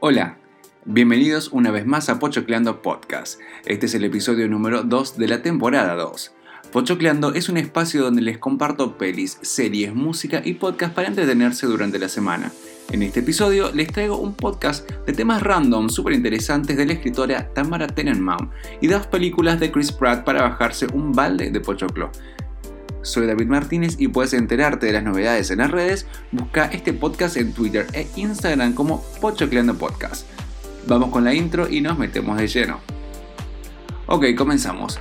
[0.00, 0.38] Hola,
[0.84, 3.40] bienvenidos una vez más a Pochocleando Podcast.
[3.66, 6.32] Este es el episodio número 2 de la temporada 2.
[6.70, 11.98] Pochocleando es un espacio donde les comparto pelis, series, música y podcast para entretenerse durante
[11.98, 12.52] la semana.
[12.92, 17.52] En este episodio les traigo un podcast de temas random súper interesantes de la escritora
[17.52, 22.12] Tamara Tenenbaum y dos películas de Chris Pratt para bajarse un balde de pochoclo.
[23.02, 26.06] Soy David Martínez y puedes enterarte de las novedades en las redes.
[26.32, 30.26] Busca este podcast en Twitter e Instagram como Pochocleando Podcast.
[30.86, 32.80] Vamos con la intro y nos metemos de lleno.
[34.06, 34.98] Ok, comenzamos.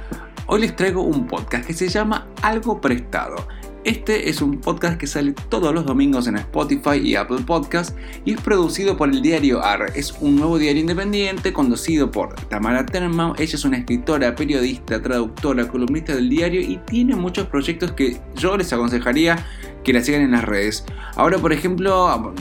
[0.48, 3.48] Hoy les traigo un podcast que se llama Algo Prestado.
[3.88, 8.34] Este es un podcast que sale todos los domingos en Spotify y Apple Podcast y
[8.34, 9.94] es producido por el diario AR.
[9.96, 13.36] Es un nuevo diario independiente conducido por Tamara Tenenbaum.
[13.38, 18.58] Ella es una escritora, periodista, traductora, columnista del diario y tiene muchos proyectos que yo
[18.58, 19.46] les aconsejaría
[19.84, 20.86] que la sigan en las redes.
[21.16, 22.34] Ahora, por ejemplo,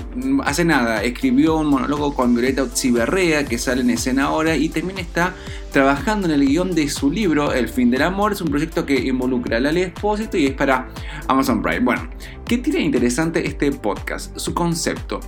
[0.44, 4.98] hace nada, escribió un monólogo con Violeta Utziberrea que sale en escena ahora y también
[4.98, 5.34] está
[5.72, 8.32] trabajando en el guion de su libro El fin del amor.
[8.32, 10.88] Es un proyecto que involucra a Lali Espósito y es para
[11.28, 11.80] Amazon Prime.
[11.80, 12.08] Bueno,
[12.44, 14.36] ¿qué tiene interesante este podcast?
[14.36, 15.20] Su concepto.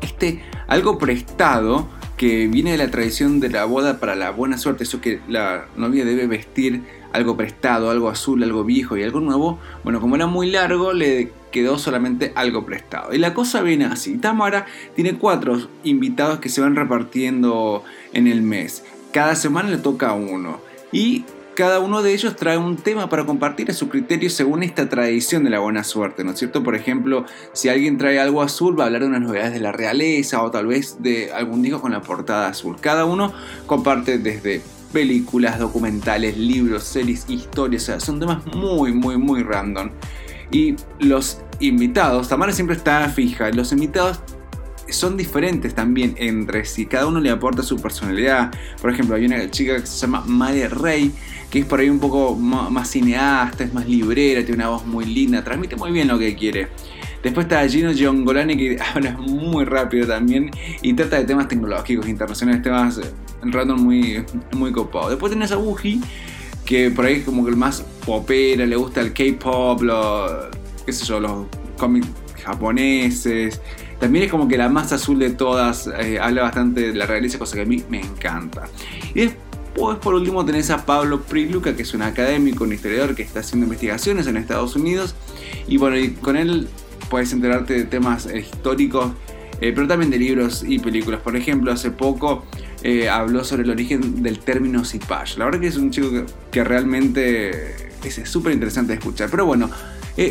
[0.00, 1.88] Este algo prestado
[2.22, 5.66] que viene de la tradición de la boda para la buena suerte, eso que la
[5.74, 10.28] novia debe vestir algo prestado, algo azul, algo viejo y algo nuevo, bueno, como era
[10.28, 13.12] muy largo, le quedó solamente algo prestado.
[13.12, 14.18] Y la cosa viene así.
[14.18, 18.84] Tamara tiene cuatro invitados que se van repartiendo en el mes.
[19.12, 20.60] Cada semana le toca uno.
[20.92, 24.88] Y cada uno de ellos trae un tema para compartir a su criterio según esta
[24.88, 26.62] tradición de la buena suerte, ¿no es cierto?
[26.62, 29.72] Por ejemplo, si alguien trae algo azul, va a hablar de unas novedades de la
[29.72, 32.76] realeza o tal vez de algún disco con la portada azul.
[32.80, 33.32] Cada uno
[33.66, 39.90] comparte desde películas, documentales, libros, series, historias, o sea, son temas muy, muy, muy random.
[40.50, 44.20] Y los invitados, Tamara siempre está fija, los invitados
[44.92, 48.52] son diferentes también entre sí, cada uno le aporta su personalidad.
[48.80, 51.12] Por ejemplo, hay una chica que se llama Mare Rey,
[51.52, 55.04] que es por ahí un poco más cineasta, es más librera, tiene una voz muy
[55.04, 56.68] linda, transmite muy bien lo que quiere.
[57.22, 62.62] Después está Gino Giongolani que habla muy rápido también y trata de temas tecnológicos, internacionales,
[62.62, 62.98] temas
[63.42, 65.10] random muy, muy copado.
[65.10, 66.00] Después tenés a Wuji,
[66.64, 70.30] que por ahí es como que el más popera, le gusta el K-pop, los,
[70.86, 71.46] qué los
[71.76, 72.08] cómics
[72.42, 73.60] japoneses.
[74.00, 77.38] También es como que la más azul de todas, eh, habla bastante de la realeza,
[77.38, 78.64] cosa que a mí me encanta.
[79.14, 83.22] Y después, por último, tenés a Pablo Priluca, que es un académico, un historiador que
[83.22, 85.14] está haciendo investigaciones en Estados Unidos.
[85.66, 86.68] Y bueno, con él
[87.08, 89.12] puedes enterarte de temas históricos,
[89.60, 91.20] eh, pero también de libros y películas.
[91.20, 92.44] Por ejemplo, hace poco
[92.82, 95.36] eh, habló sobre el origen del término Zipash.
[95.36, 96.08] La verdad que es un chico
[96.50, 99.30] que, realmente es súper interesante de escuchar.
[99.30, 99.70] Pero bueno,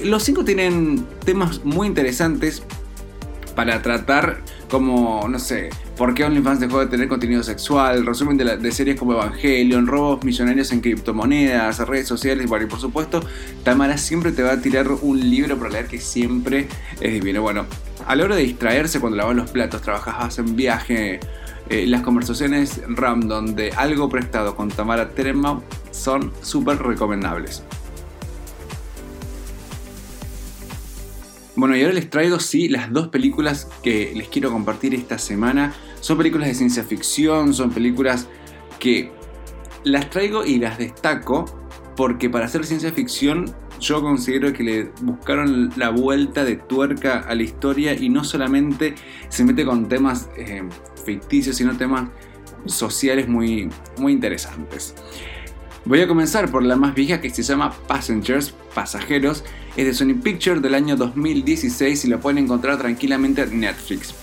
[0.04, 2.62] los cinco tienen temas muy interesantes
[3.56, 8.72] para tratar como, no sé, por qué OnlyFans dejó de tener contenido sexual, resumen de,
[8.72, 13.22] series como Evangelion, robos millonarios en criptomonedas, redes sociales, bueno, y por supuesto,
[13.64, 16.68] Tamara siempre te va a tirar un libro para leer que siempre
[17.02, 17.42] es divino.
[17.42, 17.66] Bueno,
[18.08, 21.20] a la hora de distraerse cuando lavas los platos, trabajas en viaje,
[21.70, 25.62] eh, las conversaciones random de algo prestado con Tamara Terema
[25.92, 27.64] son súper recomendables.
[31.56, 35.74] Bueno, y ahora les traigo, sí, las dos películas que les quiero compartir esta semana.
[36.00, 38.28] Son películas de ciencia ficción, son películas
[38.80, 39.12] que
[39.84, 41.46] las traigo y las destaco
[41.96, 47.36] porque para hacer ciencia ficción yo considero que le buscaron la vuelta de tuerca a
[47.36, 48.96] la historia y no solamente
[49.30, 50.64] se mete con temas eh,
[51.04, 52.10] ficticios, sino temas
[52.66, 54.96] sociales muy, muy interesantes.
[55.84, 59.44] Voy a comenzar por la más vieja que se llama Passengers, Pasajeros.
[59.76, 64.14] Es de Sony Pictures del año 2016 y lo pueden encontrar tranquilamente en Netflix.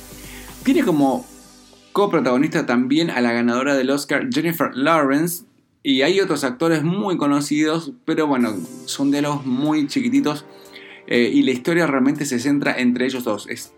[0.62, 1.26] Tiene como
[1.92, 5.44] coprotagonista también a la ganadora del Oscar Jennifer Lawrence
[5.82, 8.54] y hay otros actores muy conocidos, pero bueno,
[8.84, 10.44] son diálogos muy chiquititos
[11.08, 13.48] eh, y la historia realmente se centra entre ellos dos.
[13.48, 13.72] Es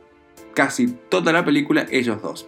[0.55, 2.47] casi toda la película ellos dos.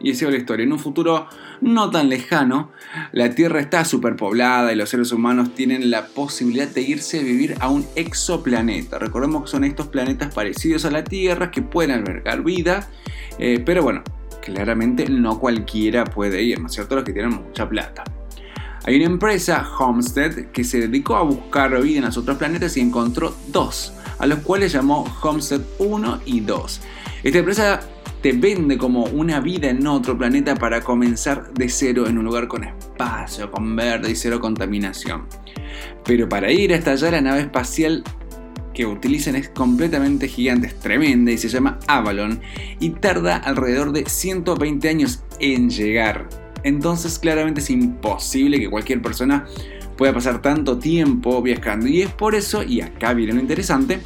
[0.00, 0.64] Y esa es la historia.
[0.64, 1.28] En un futuro
[1.60, 2.72] no tan lejano,
[3.12, 7.56] la Tierra está superpoblada y los seres humanos tienen la posibilidad de irse a vivir
[7.60, 8.98] a un exoplaneta.
[8.98, 12.90] Recordemos que son estos planetas parecidos a la Tierra que pueden albergar vida,
[13.38, 14.02] eh, pero bueno,
[14.42, 16.96] claramente no cualquiera puede ir, ¿no es cierto?
[16.96, 18.04] Los que tienen mucha plata.
[18.86, 22.80] Hay una empresa, Homestead, que se dedicó a buscar vida en los otros planetas y
[22.80, 26.80] encontró dos, a los cuales llamó Homestead 1 y 2.
[27.22, 27.80] Esta empresa
[28.24, 32.48] te vende como una vida en otro planeta para comenzar de cero en un lugar
[32.48, 35.26] con espacio, con verde y cero contaminación.
[36.06, 38.02] Pero para ir hasta allá la nave espacial
[38.72, 42.40] que utilizan es completamente gigante, es tremenda y se llama Avalon
[42.80, 46.26] y tarda alrededor de 120 años en llegar.
[46.62, 49.44] Entonces claramente es imposible que cualquier persona
[49.98, 54.00] pueda pasar tanto tiempo viajando y es por eso, y acá viene lo interesante,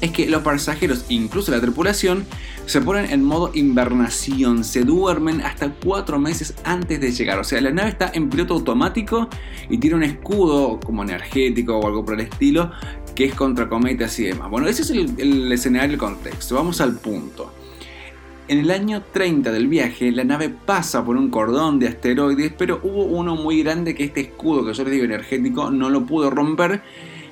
[0.00, 2.24] es que los pasajeros, incluso la tripulación,
[2.66, 7.38] se ponen en modo invernación, se duermen hasta 4 meses antes de llegar.
[7.38, 9.28] O sea, la nave está en piloto automático
[9.68, 12.70] y tiene un escudo como energético o algo por el estilo
[13.14, 14.50] que es contra cometas y demás.
[14.50, 16.54] Bueno, ese es el, el escenario, el contexto.
[16.54, 17.52] Vamos al punto.
[18.50, 22.80] En el año 30 del viaje, la nave pasa por un cordón de asteroides, pero
[22.82, 26.30] hubo uno muy grande que este escudo que yo les digo energético no lo pudo
[26.30, 26.82] romper.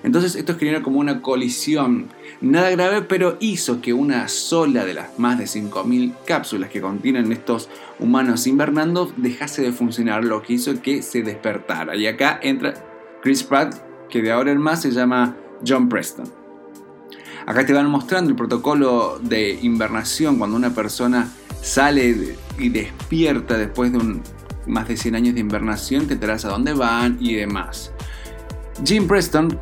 [0.02, 2.08] Entonces esto generó como una colisión.
[2.40, 7.32] Nada grave, pero hizo que una sola de las más de 5.000 cápsulas que contienen
[7.32, 7.68] estos
[7.98, 11.96] humanos invernando dejase de funcionar, lo que hizo que se despertara.
[11.96, 12.74] Y acá entra
[13.22, 13.74] Chris Pratt,
[14.08, 15.36] que de ahora en más se llama
[15.66, 16.30] John Preston.
[17.46, 23.90] Acá te van mostrando el protocolo de invernación cuando una persona sale y despierta después
[23.90, 24.22] de un,
[24.66, 27.92] más de 100 años de invernación, te traes a dónde van y demás.
[28.84, 29.58] Jim Preston,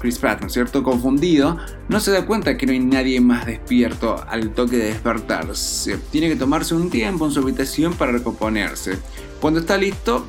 [0.00, 0.82] Chris Pratt, ¿no cierto?
[0.82, 1.58] Confundido,
[1.88, 5.98] no se da cuenta que no hay nadie más despierto al toque de despertarse.
[6.10, 8.98] Tiene que tomarse un tiempo en su habitación para recomponerse.
[9.40, 10.26] Cuando está listo,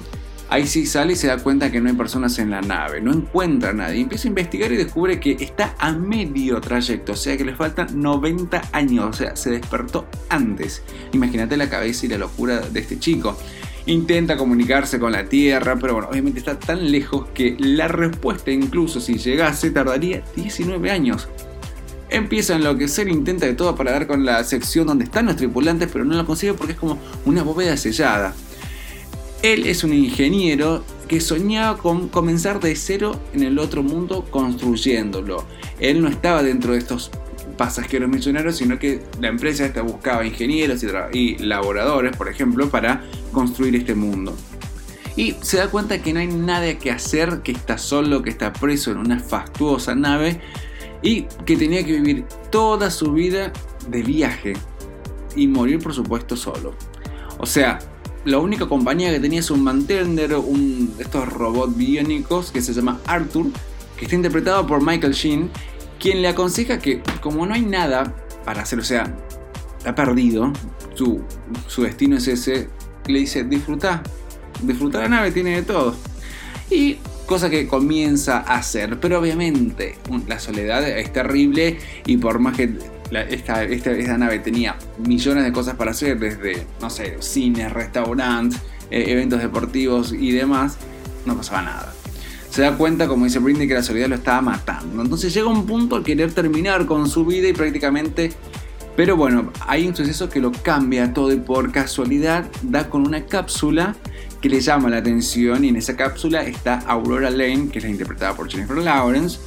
[0.51, 3.13] Ahí sí sale y se da cuenta que no hay personas en la nave, no
[3.13, 7.37] encuentra a nadie, empieza a investigar y descubre que está a medio trayecto, o sea
[7.37, 10.83] que le faltan 90 años, o sea, se despertó antes.
[11.13, 13.37] Imagínate la cabeza y la locura de este chico.
[13.87, 19.01] Intenta comunicarse con la Tierra, pero bueno, obviamente está tan lejos que la respuesta, incluso
[19.01, 21.27] si llegase, tardaría 19 años.
[22.09, 25.89] Empieza a enloquecer, intenta de todo para dar con la sección donde están los tripulantes,
[25.91, 28.35] pero no lo consigue porque es como una bóveda sellada.
[29.41, 35.45] Él es un ingeniero que soñaba con comenzar de cero en el otro mundo construyéndolo.
[35.79, 37.09] Él no estaba dentro de estos
[37.57, 40.87] pasajeros misioneros, sino que la empresa esta buscaba ingenieros y,
[41.17, 44.35] y laboradores, por ejemplo, para construir este mundo.
[45.15, 48.53] Y se da cuenta que no hay nada que hacer, que está solo, que está
[48.53, 50.39] preso en una fastuosa nave
[51.01, 53.51] y que tenía que vivir toda su vida
[53.89, 54.53] de viaje
[55.35, 56.75] y morir por supuesto solo.
[57.39, 57.79] O sea,
[58.23, 62.73] la única compañía que tenía es un mantender, un de estos robots biónicos que se
[62.73, 63.47] llama Arthur,
[63.97, 65.49] que está interpretado por Michael Sheen,
[65.99, 69.15] quien le aconseja que como no hay nada para hacer, o sea,
[69.77, 70.53] está perdido,
[70.93, 71.21] su,
[71.67, 72.69] su destino es ese,
[73.07, 74.03] le dice, disfruta,
[74.61, 75.95] disfruta la nave, tiene de todo.
[76.69, 82.57] Y cosa que comienza a hacer, pero obviamente la soledad es terrible y por más
[82.57, 82.77] que
[83.29, 88.59] esta, nave tenía millones de cosas para hacer, desde, no sé, cines, restaurantes,
[88.89, 90.77] eh, eventos deportivos y demás,
[91.25, 91.93] no pasaba nada.
[92.49, 95.01] Se da cuenta, como dice Britney, que la soledad lo estaba matando.
[95.01, 98.31] Entonces llega un punto al querer terminar con su vida y prácticamente...
[98.95, 103.25] Pero bueno, hay un suceso que lo cambia todo y por casualidad da con una
[103.25, 103.95] cápsula
[104.41, 107.91] que le llama la atención y en esa cápsula está Aurora Lane, que es la
[107.91, 109.39] interpretada por Jennifer Lawrence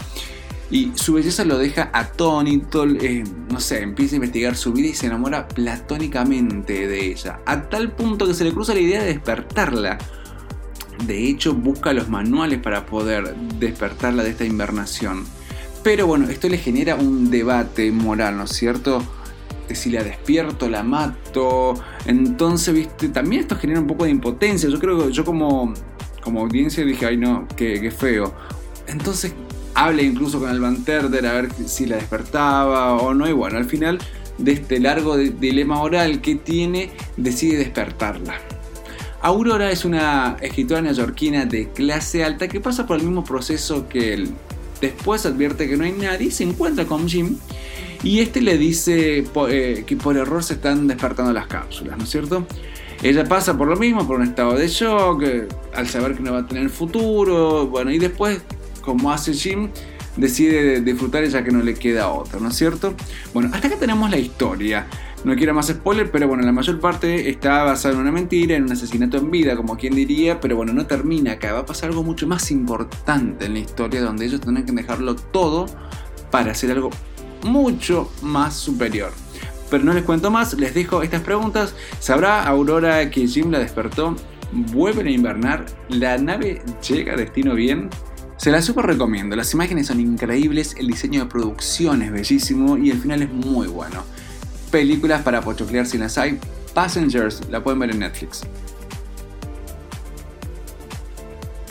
[0.70, 4.94] y su belleza lo deja atónito, eh, no sé, empieza a investigar su vida y
[4.94, 9.06] se enamora platónicamente de ella, a tal punto que se le cruza la idea de
[9.06, 9.99] despertarla.
[11.06, 15.25] De hecho, busca los manuales para poder despertarla de esta invernación.
[15.82, 19.05] Pero bueno, esto le genera un debate moral, ¿no es cierto?
[19.72, 21.75] Si la despierto, la mato.
[22.06, 24.68] Entonces, viste, también esto genera un poco de impotencia.
[24.68, 25.73] Yo creo que yo como,
[26.23, 28.35] como audiencia dije, ay no, qué, feo.
[28.87, 29.35] Entonces,
[29.75, 33.28] habla incluso con el Van Terder a ver si la despertaba o no.
[33.28, 33.99] Y bueno, al final
[34.38, 38.35] de este largo dilema oral que tiene, decide despertarla.
[39.23, 44.12] Aurora es una escritora neoyorquina de clase alta que pasa por el mismo proceso que
[44.12, 44.35] él.
[44.83, 47.38] Después advierte que no hay nadie, se encuentra con Jim
[48.04, 52.11] y este le dice eh, que por error se están despertando las cápsulas, ¿no es
[52.11, 52.46] cierto?
[53.02, 56.32] Ella pasa por lo mismo, por un estado de shock, eh, al saber que no
[56.32, 58.42] va a tener futuro, bueno, y después
[58.82, 59.70] como hace Jim,
[60.16, 62.94] decide disfrutar ya que no le queda otra, ¿no es cierto?
[63.32, 64.87] Bueno, hasta acá tenemos la historia.
[65.25, 68.64] No quiero más spoiler, pero bueno, la mayor parte está basada en una mentira, en
[68.64, 71.54] un asesinato en vida, como quien diría, pero bueno, no termina acá.
[71.54, 75.16] Va a pasar algo mucho más importante en la historia, donde ellos tienen que dejarlo
[75.16, 75.64] todo
[76.30, 76.90] para hacer algo
[77.44, 79.12] mucho más superior.
[79.70, 81.74] Pero no les cuento más, les dejo estas preguntas.
[82.00, 84.16] ¿Sabrá Aurora que Jim la despertó?
[84.52, 85.66] ¿Vuelven a invernar?
[85.88, 87.90] ¿La nave llega a destino bien?
[88.36, 92.90] Se la super recomiendo, las imágenes son increíbles, el diseño de producción es bellísimo y
[92.90, 94.02] el final es muy bueno.
[94.70, 96.38] Películas para pochoclear si las hay,
[96.74, 98.42] Passengers, la pueden ver en Netflix.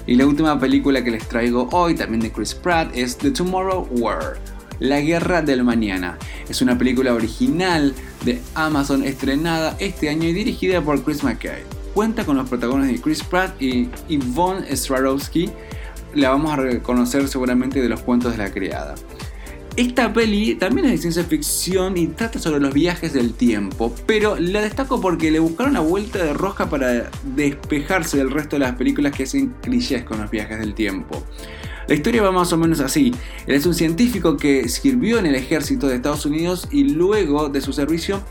[0.07, 3.87] Y la última película que les traigo hoy, también de Chris Pratt, es The Tomorrow
[3.91, 4.37] War.
[4.83, 6.17] La Guerra del Mañana.
[6.49, 11.63] Es una película original de Amazon estrenada este año y dirigida por Chris McKay.
[11.93, 15.49] Cuenta con los protagonistas de Chris Pratt y Yvonne Strahovski.
[16.15, 18.95] La vamos a reconocer seguramente de los cuentos de la criada.
[19.77, 24.35] Esta peli también es de ciencia ficción y trata sobre los viajes del tiempo, pero
[24.37, 28.75] la destaco porque le buscaron la vuelta de rosca para despejarse del resto de las
[28.75, 31.23] películas que hacen clichés con los viajes del tiempo.
[31.87, 33.13] La historia va más o menos así.
[33.45, 37.61] Él es un científico que sirvió en el ejército de Estados Unidos y luego de
[37.61, 38.21] su servicio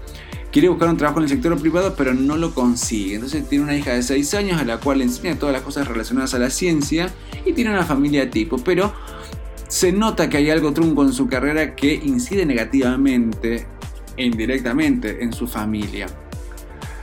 [0.50, 3.14] quiere buscar un trabajo en el sector privado pero no lo consigue.
[3.14, 5.88] Entonces tiene una hija de 6 años a la cual le enseña todas las cosas
[5.88, 7.10] relacionadas a la ciencia
[7.44, 8.92] y tiene una familia tipo, pero
[9.68, 13.66] se nota que hay algo trunco en su carrera que incide negativamente
[14.16, 16.06] e indirectamente en su familia.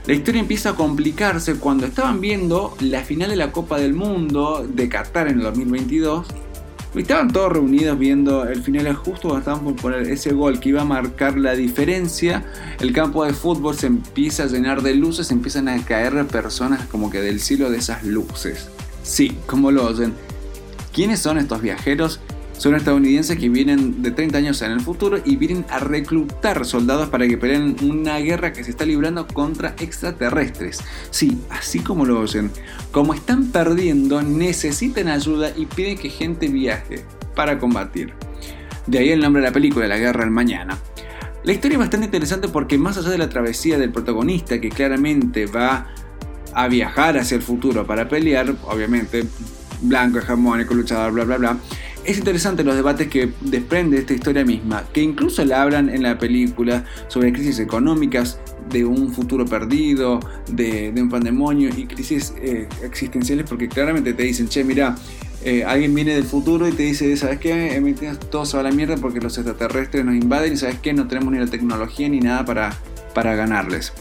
[0.06, 4.66] La historia empieza a complicarse cuando estaban viendo la final de la Copa del Mundo
[4.68, 6.26] de Qatar en el 2022.
[6.96, 10.82] Estaban todos reunidos viendo el final justo cuando estaban por poner ese gol que iba
[10.82, 12.44] a marcar la diferencia.
[12.80, 17.12] El campo de fútbol se empieza a llenar de luces, empiezan a caer personas como
[17.12, 18.70] que del cielo de esas luces.
[19.04, 20.14] Sí, como lo oyen.
[20.92, 22.20] ¿Quiénes son estos viajeros?
[22.60, 27.08] Son estadounidenses que vienen de 30 años en el futuro y vienen a reclutar soldados
[27.08, 30.82] para que peleen una guerra que se está librando contra extraterrestres.
[31.10, 32.52] Sí, así como lo oyen.
[32.92, 38.14] Como están perdiendo, necesitan ayuda y piden que gente viaje para combatir.
[38.88, 40.78] De ahí el nombre de la película, La Guerra del Mañana.
[41.46, 45.46] La historia es bastante interesante porque más allá de la travesía del protagonista, que claramente
[45.46, 45.88] va
[46.54, 49.24] a viajar hacia el futuro para pelear, obviamente,
[49.82, 51.58] blanco, hegemónico, luchador, bla, bla, bla,
[52.06, 56.18] es interesante los debates que desprende esta historia misma, que incluso la hablan en la
[56.18, 58.40] película sobre crisis económicas,
[58.70, 60.20] de un futuro perdido,
[60.52, 64.96] de, un pandemonio y crisis eh, existenciales, porque claramente te dicen, che, mira,
[65.44, 67.82] eh, alguien viene del futuro y te dice, ¿sabes qué?
[68.30, 70.94] Todo se va a la mierda porque los extraterrestres nos invaden y ¿sabes qué?
[70.94, 72.78] No tenemos ni la tecnología ni nada para,
[73.14, 73.94] para ganarles.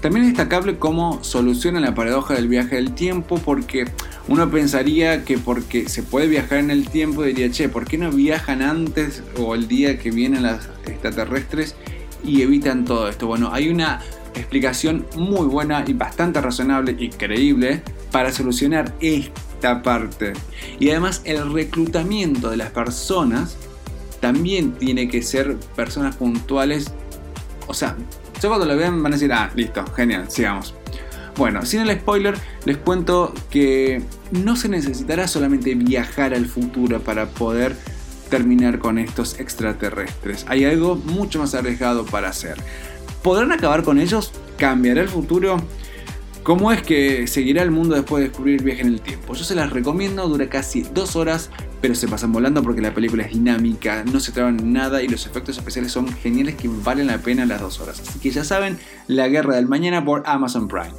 [0.00, 3.86] También es destacable cómo soluciona la paradoja del viaje del tiempo porque
[4.28, 8.10] uno pensaría que porque se puede viajar en el tiempo diría, che, ¿por qué no
[8.10, 11.74] viajan antes o el día que vienen las extraterrestres
[12.24, 13.26] y evitan todo esto?
[13.26, 14.00] Bueno, hay una
[14.34, 20.32] explicación muy buena y bastante razonable y creíble para solucionar esta parte.
[20.80, 23.56] Y además el reclutamiento de las personas
[24.20, 26.92] también tiene que ser personas puntuales.
[27.66, 27.94] O sea,
[28.40, 30.74] yo cuando lo vean van a decir, ah, listo, genial, sigamos.
[31.36, 37.26] Bueno, sin el spoiler, les cuento que no se necesitará solamente viajar al futuro para
[37.26, 37.74] poder
[38.30, 40.46] terminar con estos extraterrestres.
[40.48, 42.56] Hay algo mucho más arriesgado para hacer.
[43.22, 44.32] ¿Podrán acabar con ellos?
[44.58, 45.56] ¿Cambiará el futuro?
[46.44, 49.34] ¿Cómo es que seguirá el mundo después de descubrir viaje en el tiempo?
[49.34, 51.50] Yo se las recomiendo, dura casi dos horas,
[51.80, 55.26] pero se pasan volando porque la película es dinámica, no se traban nada y los
[55.26, 57.98] efectos especiales son geniales que valen la pena las dos horas.
[58.00, 60.92] Así que ya saben, La Guerra del Mañana por Amazon Prime.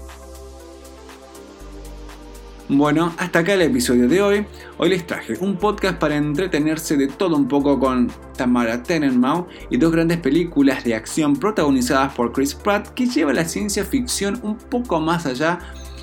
[2.68, 4.46] Bueno, hasta acá el episodio de hoy.
[4.80, 9.78] Hoy les traje un podcast para entretenerse de todo un poco con Tamara Tenenbaum y
[9.78, 14.58] dos grandes películas de acción protagonizadas por Chris Pratt que lleva la ciencia ficción un
[14.58, 15.60] poco más allá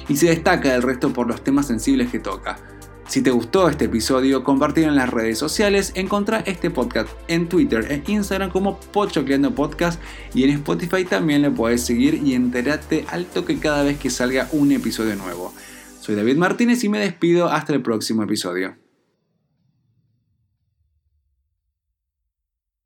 [0.09, 2.57] y se destaca del resto por los temas sensibles que toca.
[3.09, 7.90] Si te gustó este episodio, compartirlo en las redes sociales, encontrá este podcast en Twitter
[7.90, 10.00] e Instagram como Pochocleando Podcast
[10.33, 14.49] y en Spotify también le puedes seguir y enterarte al toque cada vez que salga
[14.52, 15.52] un episodio nuevo.
[16.02, 18.75] Soy David Martínez y me despido hasta el próximo episodio.